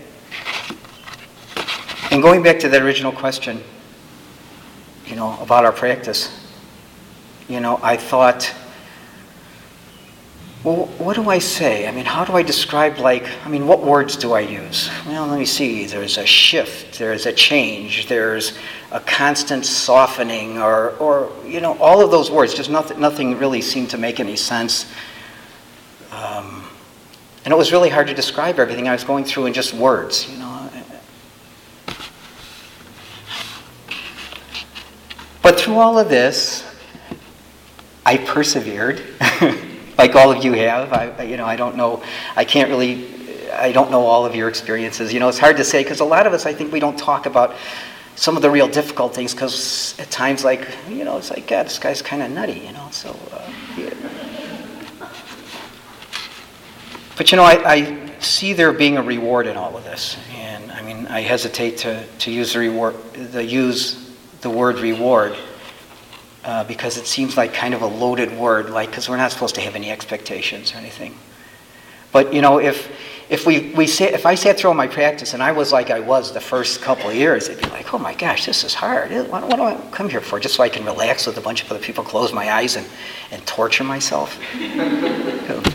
And 2.12 2.22
going 2.22 2.44
back 2.44 2.60
to 2.60 2.70
that 2.70 2.82
original 2.82 3.12
question, 3.12 3.64
you 5.06 5.16
know, 5.16 5.38
about 5.40 5.64
our 5.64 5.72
practice, 5.72 6.46
you 7.48 7.60
know, 7.60 7.80
I 7.84 7.96
thought, 7.96 8.54
well, 10.66 10.88
what 10.98 11.16
do 11.16 11.30
I 11.30 11.38
say? 11.38 11.88
I 11.88 11.92
mean, 11.92 12.06
how 12.06 12.26
do 12.26 12.34
I 12.34 12.42
describe, 12.42 12.98
like, 12.98 13.30
I 13.46 13.50
mean, 13.50 13.68
what 13.68 13.84
words 13.84 14.18
do 14.18 14.34
I 14.34 14.40
use? 14.40 14.90
Well, 15.06 15.28
let 15.28 15.38
me 15.38 15.46
see. 15.46 15.86
There's 15.86 16.18
a 16.18 16.26
shift, 16.26 16.98
there's 16.98 17.28
a 17.28 17.32
change, 17.32 18.08
there's 18.08 18.58
a 18.92 19.00
constant 19.00 19.64
softening, 19.64 20.58
or, 20.58 20.98
or 20.98 21.32
you 21.46 21.62
know, 21.62 21.78
all 21.78 22.04
of 22.04 22.10
those 22.10 22.32
words. 22.32 22.56
Just 22.56 22.72
nothing, 22.72 23.00
nothing 23.00 23.38
really 23.38 23.62
seemed 23.62 23.92
to 23.92 24.00
make 24.00 24.20
any 24.20 24.36
sense. 24.36 24.92
Um, 26.12 26.64
and 27.44 27.54
it 27.54 27.58
was 27.58 27.72
really 27.72 27.90
hard 27.90 28.08
to 28.08 28.16
describe 28.16 28.58
everything 28.58 28.88
I 28.88 28.94
was 28.94 29.04
going 29.04 29.24
through 29.24 29.46
in 29.46 29.54
just 29.54 29.72
words, 29.72 30.28
you 30.32 30.40
know. 30.40 30.68
But 35.44 35.60
through 35.60 35.76
all 35.76 36.00
of 36.00 36.10
this, 36.10 36.66
I 38.04 38.18
persevered. 38.18 39.04
like 39.98 40.16
all 40.16 40.32
of 40.32 40.44
you 40.44 40.54
have. 40.54 40.92
I, 40.94 41.24
you 41.24 41.38
know, 41.38 41.46
I 41.46 41.56
don't 41.56 41.76
know. 41.76 42.04
I 42.36 42.46
can't 42.46 42.70
really. 42.70 43.14
I 43.52 43.72
don't 43.72 43.90
know 43.90 44.02
all 44.02 44.26
of 44.26 44.36
your 44.36 44.50
experiences. 44.50 45.14
You 45.14 45.20
know, 45.20 45.30
it's 45.30 45.40
hard 45.40 45.58
to 45.58 45.64
say 45.64 45.82
because 45.84 46.02
a 46.02 46.06
lot 46.06 46.28
of 46.28 46.34
us, 46.34 46.46
I 46.46 46.54
think, 46.54 46.74
we 46.74 46.80
don't 46.80 46.98
talk 46.98 47.26
about 47.26 47.56
some 48.16 48.36
of 48.36 48.42
the 48.42 48.50
real 48.50 48.68
difficult 48.68 49.14
things 49.16 49.34
because 49.34 49.98
at 50.00 50.12
times, 50.12 50.44
like, 50.44 50.68
you 50.90 51.06
know, 51.06 51.18
it's 51.18 51.30
like, 51.30 51.48
God, 51.48 51.66
this 51.66 51.80
guy's 51.80 52.02
kind 52.02 52.22
of 52.22 52.32
nutty. 52.32 52.60
You 52.60 52.74
know, 52.74 52.88
so. 52.92 53.18
Uh, 53.32 53.52
yeah. 53.78 53.94
But 57.18 57.32
you 57.32 57.38
know, 57.38 57.44
I, 57.44 57.74
I 57.74 58.20
see 58.20 58.54
there 58.54 58.74
being 58.74 58.98
a 58.98 59.04
reward 59.04 59.48
in 59.48 59.56
all 59.56 59.78
of 59.78 59.86
this, 59.86 60.18
and 60.34 60.70
I 60.72 60.82
mean, 60.82 61.08
I 61.08 61.22
hesitate 61.22 61.78
to, 61.80 62.06
to 62.06 62.32
use 62.32 62.54
the 62.54 62.60
reward, 62.60 62.96
the 63.14 63.44
use 63.44 64.14
the 64.42 64.50
word 64.50 64.80
reward 64.80 65.36
uh, 66.46 66.64
because 66.64 66.98
it 66.98 67.08
seems 67.08 67.36
like 67.36 67.54
kind 67.54 67.74
of 67.74 67.82
a 67.82 67.88
loaded 67.88 68.32
word, 68.38 68.70
like, 68.70 68.90
because 68.90 69.10
we're 69.10 69.18
not 69.18 69.32
supposed 69.32 69.56
to 69.56 69.62
have 69.62 69.76
any 69.76 69.90
expectations 69.90 70.74
or 70.74 70.78
anything. 70.78 71.16
But, 72.12 72.34
you 72.34 72.42
know, 72.42 72.60
if, 72.60 72.90
if, 73.30 73.46
we, 73.46 73.74
we 73.74 73.88
sat, 73.88 74.14
if 74.14 74.26
I 74.26 74.36
sat 74.36 74.58
through 74.58 74.76
my 74.76 74.88
practice 74.88 75.34
and 75.34 75.42
I 75.42 75.52
was 75.52 75.74
like 75.74 75.90
I 75.90 76.00
was 76.00 76.32
the 76.32 76.40
first 76.40 76.82
couple 76.82 77.10
of 77.10 77.16
years, 77.16 77.50
it'd 77.50 77.64
be 77.64 77.70
like, 77.72 77.94
oh 77.94 77.98
my 77.98 78.14
gosh, 78.14 78.46
this 78.46 78.64
is 78.64 78.74
hard. 78.74 79.12
What, 79.12 79.44
what 79.48 79.56
do 79.56 79.64
I 79.64 79.76
come 79.92 80.08
here 80.08 80.22
for? 80.22 80.40
Just 80.40 80.56
so 80.56 80.64
I 80.64 80.70
can 80.70 80.86
relax 80.86 81.26
with 81.26 81.38
a 81.38 81.42
bunch 81.42 81.64
of 81.64 81.72
other 81.72 81.82
people, 81.82 82.04
close 82.04 82.32
my 82.32 82.52
eyes, 82.54 82.76
and, 82.76 82.88
and 83.32 83.46
torture 83.46 83.84
myself? 83.84 84.40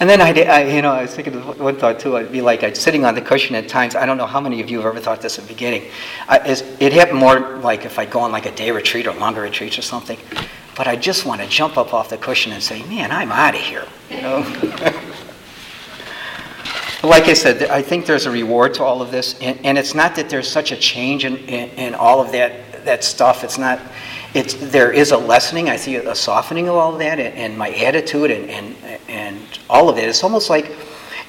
And 0.00 0.08
then 0.08 0.20
I, 0.22 0.32
I, 0.32 0.62
you 0.64 0.80
know, 0.80 0.92
I 0.92 1.02
was 1.02 1.14
thinking 1.14 1.34
of 1.34 1.60
one 1.60 1.76
thought 1.76 2.00
too. 2.00 2.16
I'd 2.16 2.32
be 2.32 2.40
like, 2.40 2.62
I'd 2.62 2.74
sitting 2.74 3.04
on 3.04 3.14
the 3.14 3.20
cushion 3.20 3.54
at 3.54 3.68
times. 3.68 3.94
I 3.94 4.06
don't 4.06 4.16
know 4.16 4.24
how 4.26 4.40
many 4.40 4.62
of 4.62 4.70
you 4.70 4.78
have 4.78 4.86
ever 4.86 4.98
thought 4.98 5.20
this 5.20 5.38
at 5.38 5.44
the 5.44 5.52
beginning. 5.52 5.90
I, 6.26 6.38
it 6.80 6.94
happened 6.94 7.18
more 7.18 7.58
like 7.58 7.84
if 7.84 7.98
I'd 7.98 8.10
go 8.10 8.20
on 8.20 8.32
like 8.32 8.46
a 8.46 8.52
day 8.52 8.70
retreat 8.70 9.06
or 9.06 9.12
longer 9.12 9.42
retreats 9.42 9.78
or 9.78 9.82
something. 9.82 10.18
But 10.74 10.88
I 10.88 10.96
just 10.96 11.26
want 11.26 11.42
to 11.42 11.46
jump 11.48 11.76
up 11.76 11.92
off 11.92 12.08
the 12.08 12.16
cushion 12.16 12.52
and 12.52 12.62
say, 12.62 12.82
man, 12.84 13.12
I'm 13.12 13.30
out 13.30 13.54
of 13.54 13.60
here. 13.60 13.86
You 14.08 14.22
know. 14.22 14.38
like 17.02 17.24
I 17.24 17.34
said, 17.34 17.64
I 17.64 17.82
think 17.82 18.06
there's 18.06 18.24
a 18.24 18.30
reward 18.30 18.72
to 18.74 18.82
all 18.82 19.02
of 19.02 19.10
this, 19.10 19.38
and, 19.40 19.60
and 19.66 19.76
it's 19.76 19.94
not 19.94 20.16
that 20.16 20.30
there's 20.30 20.48
such 20.48 20.72
a 20.72 20.76
change 20.76 21.26
in, 21.26 21.36
in, 21.36 21.68
in 21.78 21.94
all 21.94 22.22
of 22.22 22.32
that 22.32 22.52
that 22.86 23.04
stuff. 23.04 23.44
It's 23.44 23.58
not 23.58 23.78
it's, 24.32 24.54
there 24.54 24.92
is 24.92 25.10
a 25.10 25.16
lessening. 25.16 25.68
I 25.68 25.76
see 25.76 25.96
a 25.96 26.14
softening 26.14 26.68
of 26.68 26.76
all 26.76 26.92
of 26.92 27.00
that 27.00 27.18
and, 27.18 27.34
and 27.34 27.58
my 27.58 27.70
attitude 27.70 28.30
and, 28.30 28.48
and, 28.48 28.76
and 29.30 29.58
all 29.68 29.88
of 29.88 29.96
it. 29.98 30.08
It's 30.08 30.22
almost 30.22 30.50
like, 30.50 30.76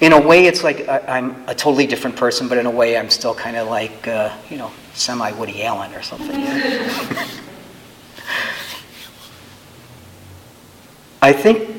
in 0.01 0.13
a 0.13 0.19
way, 0.19 0.45
it's 0.47 0.63
like 0.63 0.87
I, 0.89 1.17
am 1.19 1.43
a 1.47 1.55
totally 1.55 1.85
different 1.87 2.15
person, 2.15 2.47
but 2.47 2.57
in 2.57 2.65
a 2.65 2.71
way, 2.71 2.97
I'm 2.97 3.09
still 3.09 3.35
kind 3.35 3.55
of 3.55 3.67
like, 3.67 4.07
uh, 4.07 4.35
you 4.49 4.57
know, 4.57 4.71
semi 4.93 5.31
Woody 5.31 5.63
Allen 5.63 5.93
or 5.93 6.01
something. 6.01 6.35
I 11.23 11.31
think 11.33 11.69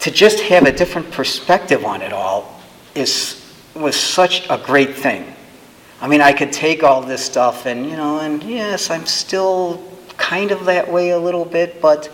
to 0.00 0.10
just 0.10 0.40
have 0.40 0.64
a 0.64 0.72
different 0.72 1.10
perspective 1.10 1.84
on 1.84 2.00
it 2.00 2.12
all 2.12 2.60
is 2.94 3.40
was 3.74 3.96
such 3.96 4.48
a 4.48 4.56
great 4.56 4.94
thing. 4.94 5.34
I 6.00 6.08
mean, 6.08 6.20
I 6.20 6.32
could 6.32 6.52
take 6.52 6.82
all 6.82 7.02
this 7.02 7.24
stuff 7.24 7.66
and, 7.66 7.86
you 7.86 7.96
know, 7.96 8.20
and 8.20 8.42
yes, 8.42 8.90
I'm 8.90 9.04
still 9.04 9.82
kind 10.16 10.52
of 10.52 10.64
that 10.66 10.90
way 10.90 11.10
a 11.10 11.18
little 11.18 11.44
bit, 11.44 11.80
but 11.80 12.10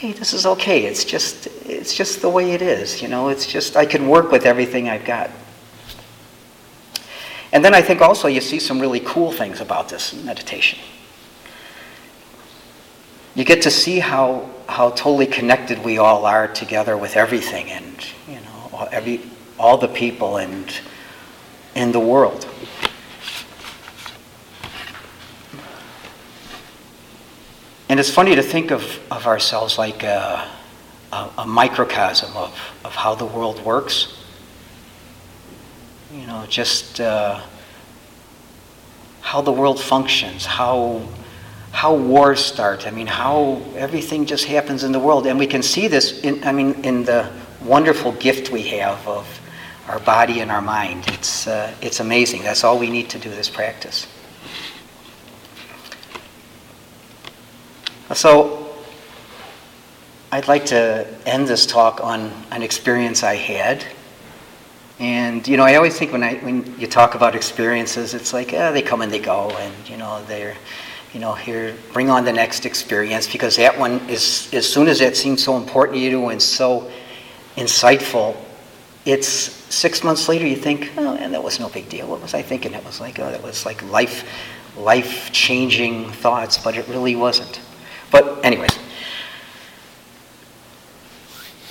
hey, 0.00 0.12
this 0.12 0.32
is 0.32 0.46
okay. 0.46 0.86
It's 0.86 1.04
just, 1.04 1.46
it's 1.66 1.94
just 1.94 2.22
the 2.22 2.28
way 2.30 2.52
it 2.52 2.62
is, 2.62 3.02
you 3.02 3.08
know. 3.08 3.28
It's 3.28 3.44
just, 3.44 3.76
I 3.76 3.84
can 3.84 4.08
work 4.08 4.32
with 4.32 4.46
everything 4.46 4.88
I've 4.88 5.04
got. 5.04 5.30
And 7.52 7.62
then 7.62 7.74
I 7.74 7.82
think 7.82 8.00
also 8.00 8.26
you 8.26 8.40
see 8.40 8.60
some 8.60 8.80
really 8.80 9.00
cool 9.00 9.30
things 9.30 9.60
about 9.60 9.90
this 9.90 10.14
meditation. 10.24 10.78
You 13.34 13.44
get 13.44 13.60
to 13.60 13.70
see 13.70 13.98
how, 13.98 14.48
how 14.70 14.88
totally 14.92 15.26
connected 15.26 15.84
we 15.84 15.98
all 15.98 16.24
are 16.24 16.48
together 16.48 16.96
with 16.96 17.14
everything 17.18 17.70
and, 17.70 18.06
you 18.26 18.36
know, 18.36 18.88
every, 18.90 19.20
all 19.58 19.76
the 19.76 19.88
people 19.88 20.38
and 20.38 20.80
in 21.74 21.92
the 21.92 22.00
world. 22.00 22.48
And 27.90 27.98
it's 27.98 28.08
funny 28.08 28.36
to 28.36 28.42
think 28.42 28.70
of, 28.70 29.00
of 29.10 29.26
ourselves 29.26 29.76
like 29.76 30.04
a, 30.04 30.48
a, 31.12 31.30
a 31.38 31.44
microcosm 31.44 32.36
of, 32.36 32.56
of 32.84 32.94
how 32.94 33.16
the 33.16 33.26
world 33.26 33.64
works. 33.64 34.16
You 36.14 36.24
know, 36.24 36.46
just 36.48 37.00
uh, 37.00 37.40
how 39.22 39.40
the 39.40 39.50
world 39.50 39.80
functions, 39.80 40.46
how, 40.46 41.02
how 41.72 41.96
wars 41.96 42.38
start. 42.38 42.86
I 42.86 42.92
mean, 42.92 43.08
how 43.08 43.60
everything 43.74 44.24
just 44.24 44.44
happens 44.44 44.84
in 44.84 44.92
the 44.92 45.00
world. 45.00 45.26
And 45.26 45.36
we 45.36 45.48
can 45.48 45.60
see 45.60 45.88
this, 45.88 46.20
in, 46.20 46.44
I 46.44 46.52
mean, 46.52 46.84
in 46.84 47.02
the 47.02 47.28
wonderful 47.60 48.12
gift 48.12 48.52
we 48.52 48.62
have 48.68 49.04
of 49.08 49.26
our 49.88 49.98
body 49.98 50.38
and 50.38 50.52
our 50.52 50.62
mind. 50.62 51.08
It's, 51.08 51.48
uh, 51.48 51.74
it's 51.82 51.98
amazing. 51.98 52.44
That's 52.44 52.62
all 52.62 52.78
we 52.78 52.88
need 52.88 53.10
to 53.10 53.18
do 53.18 53.30
this 53.30 53.48
practice. 53.48 54.06
So, 58.14 58.66
I'd 60.32 60.48
like 60.48 60.66
to 60.66 61.06
end 61.26 61.46
this 61.46 61.64
talk 61.64 62.02
on 62.02 62.32
an 62.50 62.62
experience 62.62 63.22
I 63.22 63.36
had. 63.36 63.84
And, 64.98 65.46
you 65.46 65.56
know, 65.56 65.62
I 65.62 65.76
always 65.76 65.98
think 65.98 66.10
when, 66.12 66.22
I, 66.22 66.34
when 66.34 66.78
you 66.78 66.86
talk 66.86 67.14
about 67.14 67.36
experiences, 67.36 68.12
it's 68.12 68.32
like, 68.32 68.52
oh, 68.52 68.72
they 68.72 68.82
come 68.82 69.00
and 69.02 69.12
they 69.12 69.20
go, 69.20 69.50
and, 69.50 69.88
you 69.88 69.96
know, 69.96 70.24
they're, 70.24 70.56
you 71.14 71.20
know, 71.20 71.34
here, 71.34 71.74
bring 71.92 72.10
on 72.10 72.24
the 72.24 72.32
next 72.32 72.66
experience, 72.66 73.30
because 73.30 73.56
that 73.56 73.78
one 73.78 74.00
is, 74.08 74.52
as 74.52 74.70
soon 74.70 74.88
as 74.88 74.98
that 74.98 75.16
seems 75.16 75.42
so 75.42 75.56
important 75.56 75.96
to 75.96 76.02
you 76.02 76.28
and 76.28 76.42
so 76.42 76.90
insightful, 77.56 78.36
it's 79.04 79.26
six 79.26 80.04
months 80.04 80.28
later 80.28 80.46
you 80.46 80.56
think, 80.56 80.92
oh, 80.96 81.14
and 81.14 81.32
that 81.32 81.42
was 81.42 81.60
no 81.60 81.68
big 81.68 81.88
deal. 81.88 82.08
What 82.08 82.20
was 82.20 82.34
I 82.34 82.42
thinking? 82.42 82.74
It 82.74 82.84
was 82.84 83.00
like, 83.00 83.18
oh, 83.20 83.30
that 83.30 83.42
was 83.42 83.64
like 83.64 83.82
life, 83.84 84.28
life 84.76 85.32
changing 85.32 86.10
thoughts, 86.10 86.58
but 86.58 86.76
it 86.76 86.86
really 86.88 87.14
wasn't. 87.16 87.60
But, 88.10 88.44
anyways, 88.44 88.76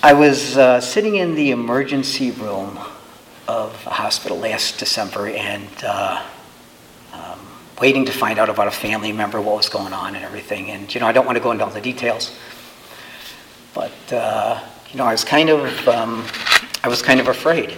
I 0.02 0.14
was 0.14 0.58
uh, 0.58 0.80
sitting 0.80 1.16
in 1.16 1.36
the 1.36 1.52
emergency 1.52 2.32
room 2.32 2.80
of 3.48 3.74
a 3.86 3.90
hospital 3.90 4.38
last 4.38 4.78
December 4.80 5.28
and 5.28 5.68
uh, 5.84 6.24
um, 7.12 7.40
waiting 7.82 8.06
to 8.06 8.12
find 8.12 8.40
out 8.40 8.48
about 8.48 8.68
a 8.68 8.72
family 8.72 9.12
member, 9.12 9.42
what 9.42 9.58
was 9.58 9.68
going 9.68 9.92
on, 9.92 10.16
and 10.16 10.24
everything. 10.24 10.70
And, 10.72 10.94
you 10.94 11.02
know, 11.02 11.08
I 11.08 11.12
don't 11.12 11.26
want 11.26 11.38
to 11.38 11.44
go 11.44 11.52
into 11.52 11.66
all 11.66 11.72
the 11.72 11.82
details, 11.82 12.34
but, 13.74 14.14
uh, 14.14 14.64
you 14.92 14.98
know, 14.98 15.06
I 15.06 15.12
was 15.12 15.26
kind 15.26 15.50
of, 15.50 15.88
um, 15.88 16.26
I 16.84 16.88
was 16.88 17.02
kind 17.02 17.20
of 17.20 17.28
afraid. 17.28 17.76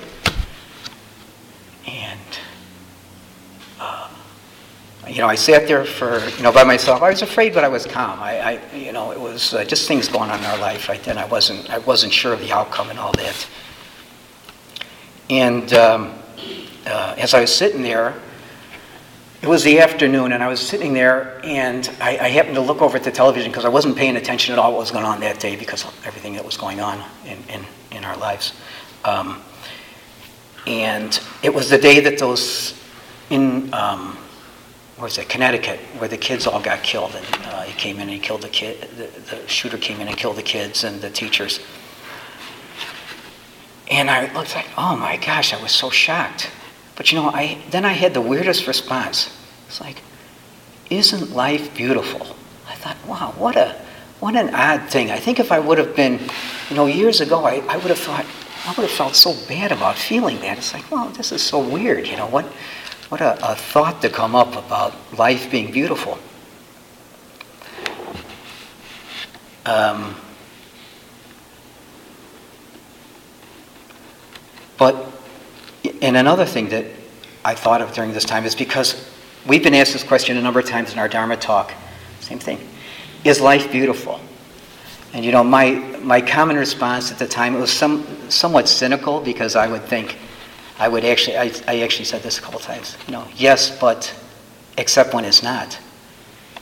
You 5.11 5.17
know, 5.17 5.27
I 5.27 5.35
sat 5.35 5.67
there 5.67 5.83
for, 5.83 6.25
you 6.37 6.43
know, 6.43 6.51
by 6.53 6.63
myself. 6.63 7.01
I 7.01 7.09
was 7.09 7.21
afraid, 7.21 7.53
but 7.53 7.65
I 7.65 7.67
was 7.67 7.85
calm. 7.85 8.19
I, 8.21 8.39
I 8.39 8.75
you 8.75 8.93
know, 8.93 9.11
it 9.11 9.19
was 9.19 9.53
uh, 9.53 9.65
just 9.65 9.87
things 9.87 10.07
going 10.07 10.29
on 10.29 10.39
in 10.39 10.45
our 10.45 10.57
life 10.59 10.87
right 10.87 11.03
then. 11.03 11.17
I 11.17 11.25
wasn't, 11.25 11.69
I 11.69 11.79
wasn't 11.79 12.13
sure 12.13 12.33
of 12.33 12.39
the 12.39 12.53
outcome 12.53 12.89
and 12.89 12.97
all 12.97 13.11
that. 13.13 13.47
And 15.29 15.73
um, 15.73 16.13
uh, 16.87 17.15
as 17.17 17.33
I 17.33 17.41
was 17.41 17.53
sitting 17.53 17.81
there, 17.81 18.15
it 19.41 19.47
was 19.47 19.63
the 19.63 19.79
afternoon, 19.79 20.33
and 20.33 20.43
I 20.43 20.47
was 20.47 20.59
sitting 20.59 20.93
there, 20.93 21.41
and 21.43 21.89
I, 21.99 22.17
I 22.17 22.27
happened 22.29 22.55
to 22.55 22.61
look 22.61 22.81
over 22.81 22.95
at 22.95 23.03
the 23.03 23.11
television 23.11 23.51
because 23.51 23.65
I 23.65 23.69
wasn't 23.69 23.97
paying 23.97 24.15
attention 24.15 24.53
at 24.53 24.59
all 24.59 24.71
what 24.71 24.81
was 24.81 24.91
going 24.91 25.05
on 25.05 25.19
that 25.21 25.39
day 25.39 25.55
because 25.55 25.83
of 25.83 26.05
everything 26.05 26.33
that 26.33 26.45
was 26.45 26.57
going 26.57 26.79
on 26.79 27.03
in, 27.25 27.37
in, 27.49 27.65
in 27.91 28.05
our 28.05 28.15
lives. 28.17 28.53
Um, 29.03 29.41
and 30.67 31.19
it 31.41 31.53
was 31.53 31.69
the 31.69 31.77
day 31.77 31.99
that 32.01 32.19
those 32.19 32.79
in 33.31 33.73
um, 33.73 34.17
where's 35.01 35.17
it, 35.17 35.27
Connecticut, 35.27 35.79
where 35.97 36.07
the 36.07 36.17
kids 36.17 36.45
all 36.45 36.61
got 36.61 36.83
killed, 36.83 37.15
and 37.15 37.45
uh, 37.45 37.63
he 37.63 37.73
came 37.73 37.95
in 37.95 38.03
and 38.03 38.11
he 38.11 38.19
killed 38.19 38.43
the 38.43 38.49
kid. 38.49 38.87
The, 38.97 39.35
the, 39.35 39.47
shooter 39.47 39.79
came 39.79 39.99
in 39.99 40.07
and 40.07 40.15
killed 40.15 40.35
the 40.35 40.43
kids 40.43 40.83
and 40.83 41.01
the 41.01 41.09
teachers. 41.09 41.59
And 43.89 44.11
I 44.11 44.31
looked 44.33 44.55
like, 44.55 44.67
oh 44.77 44.95
my 44.95 45.17
gosh, 45.17 45.53
I 45.53 45.61
was 45.61 45.71
so 45.71 45.89
shocked. 45.89 46.51
But 46.95 47.11
you 47.11 47.17
know, 47.17 47.29
I 47.29 47.57
then 47.71 47.83
I 47.83 47.93
had 47.93 48.13
the 48.13 48.21
weirdest 48.21 48.67
response. 48.67 49.35
It's 49.67 49.81
like, 49.81 49.97
isn't 50.91 51.31
life 51.31 51.75
beautiful? 51.75 52.35
I 52.67 52.75
thought, 52.75 52.97
wow, 53.07 53.33
what 53.37 53.55
a 53.57 53.75
what 54.19 54.35
an 54.35 54.53
odd 54.53 54.87
thing. 54.89 55.09
I 55.09 55.17
think 55.17 55.39
if 55.39 55.51
I 55.51 55.57
would 55.57 55.79
have 55.79 55.95
been, 55.95 56.19
you 56.69 56.75
know, 56.75 56.85
years 56.85 57.21
ago, 57.21 57.43
I, 57.43 57.63
I 57.67 57.77
would 57.77 57.87
have 57.87 57.97
thought, 57.97 58.25
I 58.67 58.69
would 58.77 58.87
have 58.87 58.91
felt 58.91 59.15
so 59.15 59.33
bad 59.47 59.71
about 59.71 59.97
feeling 59.97 60.39
that. 60.41 60.59
It's 60.59 60.75
like, 60.75 60.89
well, 60.91 61.09
this 61.09 61.31
is 61.31 61.41
so 61.41 61.59
weird, 61.59 62.07
you 62.07 62.17
know, 62.17 62.27
what 62.27 62.45
what 63.11 63.19
a, 63.19 63.51
a 63.51 63.55
thought 63.55 64.01
to 64.01 64.09
come 64.09 64.35
up 64.35 64.55
about 64.55 64.93
life 65.19 65.51
being 65.51 65.69
beautiful. 65.69 66.17
Um, 69.65 70.15
but, 74.77 75.11
and 76.01 76.15
another 76.15 76.45
thing 76.45 76.69
that 76.69 76.85
I 77.43 77.53
thought 77.53 77.81
of 77.81 77.91
during 77.91 78.13
this 78.13 78.23
time 78.23 78.45
is 78.45 78.55
because 78.55 79.13
we've 79.45 79.61
been 79.61 79.73
asked 79.73 79.91
this 79.91 80.03
question 80.03 80.37
a 80.37 80.41
number 80.41 80.61
of 80.61 80.65
times 80.65 80.93
in 80.93 80.97
our 80.97 81.09
Dharma 81.09 81.35
talk. 81.35 81.73
Same 82.21 82.39
thing. 82.39 82.65
Is 83.25 83.41
life 83.41 83.73
beautiful? 83.73 84.21
And 85.11 85.25
you 85.25 85.33
know, 85.33 85.43
my, 85.43 85.73
my 86.01 86.21
common 86.21 86.55
response 86.55 87.11
at 87.11 87.19
the 87.19 87.27
time, 87.27 87.57
it 87.57 87.59
was 87.59 87.73
some, 87.73 88.07
somewhat 88.29 88.69
cynical 88.69 89.19
because 89.19 89.57
I 89.57 89.67
would 89.67 89.83
think, 89.83 90.17
I 90.81 90.87
would 90.87 91.05
actually, 91.05 91.37
I, 91.37 91.51
I 91.67 91.81
actually 91.81 92.05
said 92.05 92.23
this 92.23 92.39
a 92.39 92.41
couple 92.41 92.59
times, 92.59 92.97
you 93.05 93.11
know, 93.11 93.27
yes, 93.35 93.69
but 93.79 94.11
except 94.79 95.13
when 95.13 95.25
it's 95.25 95.43
not. 95.43 95.79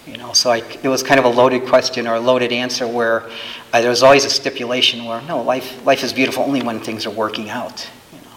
You 0.06 0.18
know, 0.18 0.34
so 0.34 0.52
I, 0.52 0.58
it 0.84 0.90
was 0.90 1.02
kind 1.04 1.22
of 1.22 1.26
a 1.26 1.30
loaded 1.30 1.66
question 1.66 2.06
or 2.06 2.16
a 2.16 2.20
loaded 2.20 2.52
answer 2.52 2.86
where 2.86 3.30
uh, 3.72 3.80
there 3.80 3.90
was 3.90 4.04
always 4.04 4.26
a 4.26 4.30
stipulation 4.30 5.06
where 5.06 5.22
no, 5.22 5.42
life, 5.42 5.86
life 5.86 6.04
is 6.04 6.12
beautiful 6.12 6.44
only 6.44 6.62
when 6.62 6.82
things 6.82 7.06
are 7.06 7.12
working 7.12 7.50
out. 7.50 7.90
You 8.12 8.20
know. 8.20 8.36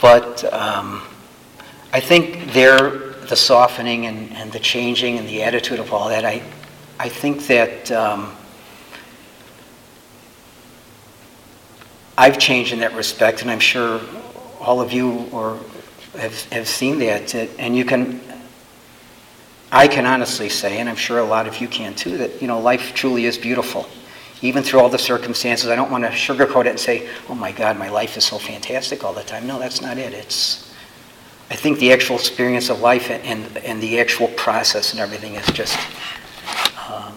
But 0.00 0.44
um, 0.52 1.02
I 1.92 1.98
think 1.98 2.52
there, 2.52 2.90
the 2.90 3.34
softening 3.34 4.06
and, 4.06 4.32
and 4.34 4.52
the 4.52 4.60
changing 4.60 5.18
and 5.18 5.26
the 5.26 5.42
attitude 5.42 5.80
of 5.80 5.92
all 5.92 6.08
that, 6.08 6.24
I, 6.24 6.40
I 7.00 7.08
think 7.08 7.48
that 7.48 7.90
um, 7.90 8.36
I've 12.20 12.38
changed 12.38 12.74
in 12.74 12.80
that 12.80 12.92
respect, 12.92 13.40
and 13.40 13.50
I'm 13.50 13.60
sure 13.60 13.98
all 14.60 14.82
of 14.82 14.92
you 14.92 15.26
or 15.32 15.58
have, 16.18 16.44
have 16.52 16.68
seen 16.68 16.98
that. 16.98 17.34
And 17.58 17.74
you 17.74 17.86
can, 17.86 18.20
I 19.72 19.88
can 19.88 20.04
honestly 20.04 20.50
say, 20.50 20.80
and 20.80 20.88
I'm 20.90 20.96
sure 20.96 21.18
a 21.20 21.24
lot 21.24 21.46
of 21.46 21.62
you 21.62 21.66
can 21.66 21.94
too, 21.94 22.18
that, 22.18 22.42
you 22.42 22.46
know, 22.46 22.60
life 22.60 22.92
truly 22.92 23.24
is 23.24 23.38
beautiful. 23.38 23.86
Even 24.42 24.62
through 24.62 24.80
all 24.80 24.90
the 24.90 24.98
circumstances, 24.98 25.70
I 25.70 25.76
don't 25.76 25.90
want 25.90 26.04
to 26.04 26.10
sugarcoat 26.10 26.66
it 26.66 26.68
and 26.68 26.78
say, 26.78 27.08
oh 27.30 27.34
my 27.34 27.52
God, 27.52 27.78
my 27.78 27.88
life 27.88 28.18
is 28.18 28.24
so 28.24 28.36
fantastic 28.36 29.02
all 29.02 29.14
the 29.14 29.22
time. 29.22 29.46
No, 29.46 29.58
that's 29.58 29.80
not 29.80 29.96
it. 29.96 30.12
It's, 30.12 30.74
I 31.48 31.54
think 31.54 31.78
the 31.78 31.90
actual 31.90 32.16
experience 32.16 32.68
of 32.68 32.80
life 32.80 33.10
and, 33.10 33.24
and, 33.24 33.56
and 33.64 33.82
the 33.82 33.98
actual 33.98 34.28
process 34.28 34.92
and 34.92 35.00
everything 35.00 35.36
is 35.36 35.46
just 35.52 35.78
um, 36.86 37.14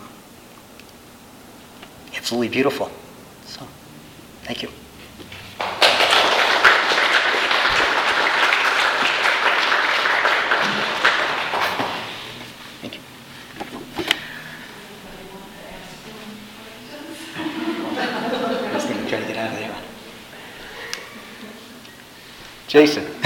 absolutely 2.15 2.47
beautiful. 2.47 2.89
So. 3.45 3.67
Thank 4.43 4.63
you. 4.63 4.69
I 17.95 18.75
was 18.75 18.85
thinking, 18.85 19.07
trying 19.07 19.21
to 19.21 19.27
get 19.27 19.37
out 19.37 19.53
of 19.53 19.59
there. 19.59 19.75
Jason. 22.73 23.03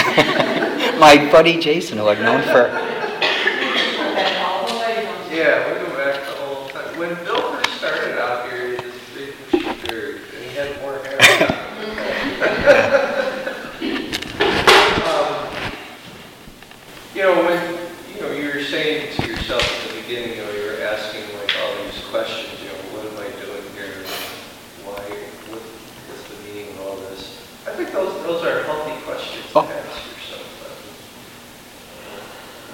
My 1.00 1.16
buddy 1.32 1.58
Jason, 1.58 2.00
who 2.00 2.10
I've 2.10 2.20
known 2.20 2.42
for, 2.44 2.68
Yeah, 5.34 5.72
we 5.72 5.80
go 5.88 5.96
back 5.96 6.16
the 6.26 6.32
whole 6.44 6.68
time. 6.68 6.98
When 7.00 7.16
Bill 7.24 7.54
first 7.54 7.78
started 7.78 8.18
out 8.22 8.52
here, 8.52 8.68
he 8.68 8.76
had 8.76 8.84
this 8.84 9.00
big 9.16 9.34
bushy 9.50 9.88
beard, 9.88 10.20
and 10.36 10.44
he 10.44 10.58
had 10.58 10.82
more 10.82 10.98
hair. 11.00 11.18
Um, 15.08 15.48
You 17.16 17.22
know, 17.24 17.36
when, 17.46 17.62
you 18.14 18.22
know, 18.22 18.32
you 18.34 18.54
were 18.54 18.64
saying 18.66 19.16
to 19.16 19.28
yourself 19.28 19.64
at 19.64 19.96
the 19.96 20.02
beginning, 20.02 20.36
you 20.38 20.44
know, 20.44 20.52
you 20.52 20.64
were 20.72 20.82
asking 20.84 21.24
like 21.40 21.56
all 21.64 21.72
these 21.86 22.04
questions, 22.12 22.52
you 22.62 22.68
know, 22.68 22.80
what 22.92 23.06
am 23.08 23.16
I 23.16 23.30
doing 23.40 23.64
here? 23.80 24.04
Why, 24.84 25.00
what, 25.48 25.62
what's 25.64 26.26
the 26.28 26.36
meaning 26.52 26.68
of 26.76 26.82
all 26.86 26.96
this? 27.08 27.24
I 27.68 27.72
think 27.72 27.92
those, 27.92 28.14
those 28.24 28.44
are 28.46 28.64
healthy 28.64 28.96
questions 29.04 29.46
to 29.52 29.60
Oh. 29.60 29.66
ask 29.66 29.98
yourself. 30.06 30.46
Uh, 30.62 30.70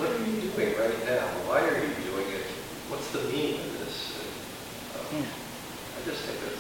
What 0.04 0.10
are 0.12 0.20
you 0.28 0.42
doing 0.52 0.76
right 0.78 1.00
now? 1.08 1.24
Why 1.48 1.62
are 1.64 1.80
you 1.80 1.94
doing 2.04 2.28
it? 2.36 2.46
What's 2.92 3.10
the 3.16 3.24
meaning 3.32 3.62
of 3.64 3.80
this? 3.80 3.96
And, 4.20 5.24
um, 5.24 5.24
I 5.24 6.00
just 6.06 6.22
think 6.28 6.38
that 6.44 6.54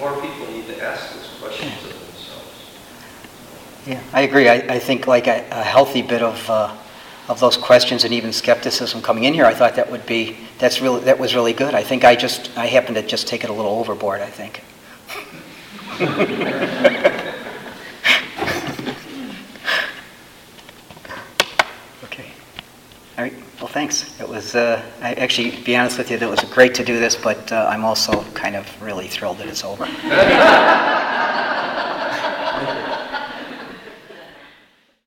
more 0.00 0.16
people 0.24 0.48
need 0.50 0.66
to 0.72 0.80
ask 0.82 1.12
those 1.14 1.28
questions 1.38 1.76
of 1.84 1.92
themselves. 1.92 2.56
Yeah, 3.86 4.02
I 4.12 4.22
agree. 4.22 4.48
I, 4.48 4.54
I 4.54 4.78
think 4.78 5.06
like 5.06 5.26
a, 5.28 5.46
a 5.50 5.62
healthy 5.62 6.02
bit 6.02 6.22
of, 6.22 6.50
uh, 6.50 6.76
of 7.28 7.38
those 7.40 7.56
questions 7.56 8.04
and 8.04 8.12
even 8.12 8.32
skepticism 8.32 9.00
coming 9.00 9.24
in 9.24 9.34
here, 9.34 9.44
I 9.44 9.54
thought 9.54 9.76
that 9.76 9.90
would 9.90 10.04
be, 10.06 10.36
that's 10.58 10.80
really, 10.80 11.00
that 11.04 11.18
was 11.18 11.34
really 11.34 11.52
good. 11.52 11.74
I 11.74 11.82
think 11.82 12.04
I 12.04 12.16
just, 12.16 12.56
I 12.58 12.66
happened 12.66 12.96
to 12.96 13.02
just 13.02 13.28
take 13.28 13.44
it 13.44 13.50
a 13.50 13.52
little 13.52 13.72
overboard, 13.72 14.20
I 14.20 14.30
think. 14.30 14.62
Okay. 22.04 22.26
All 23.16 23.24
right, 23.24 23.32
well, 23.58 23.68
thanks. 23.68 24.18
It 24.20 24.28
was, 24.28 24.54
uh, 24.54 24.82
I 25.00 25.14
actually, 25.14 25.50
to 25.52 25.64
be 25.64 25.76
honest 25.76 25.98
with 25.98 26.10
you, 26.10 26.18
it 26.18 26.28
was 26.28 26.42
great 26.44 26.74
to 26.74 26.84
do 26.84 26.98
this, 26.98 27.16
but 27.16 27.50
uh, 27.50 27.68
I'm 27.70 27.84
also 27.84 28.22
kind 28.32 28.56
of 28.56 28.66
really 28.82 29.08
thrilled 29.08 29.38
that 29.38 29.48
it's 29.48 29.64
over. 29.64 29.86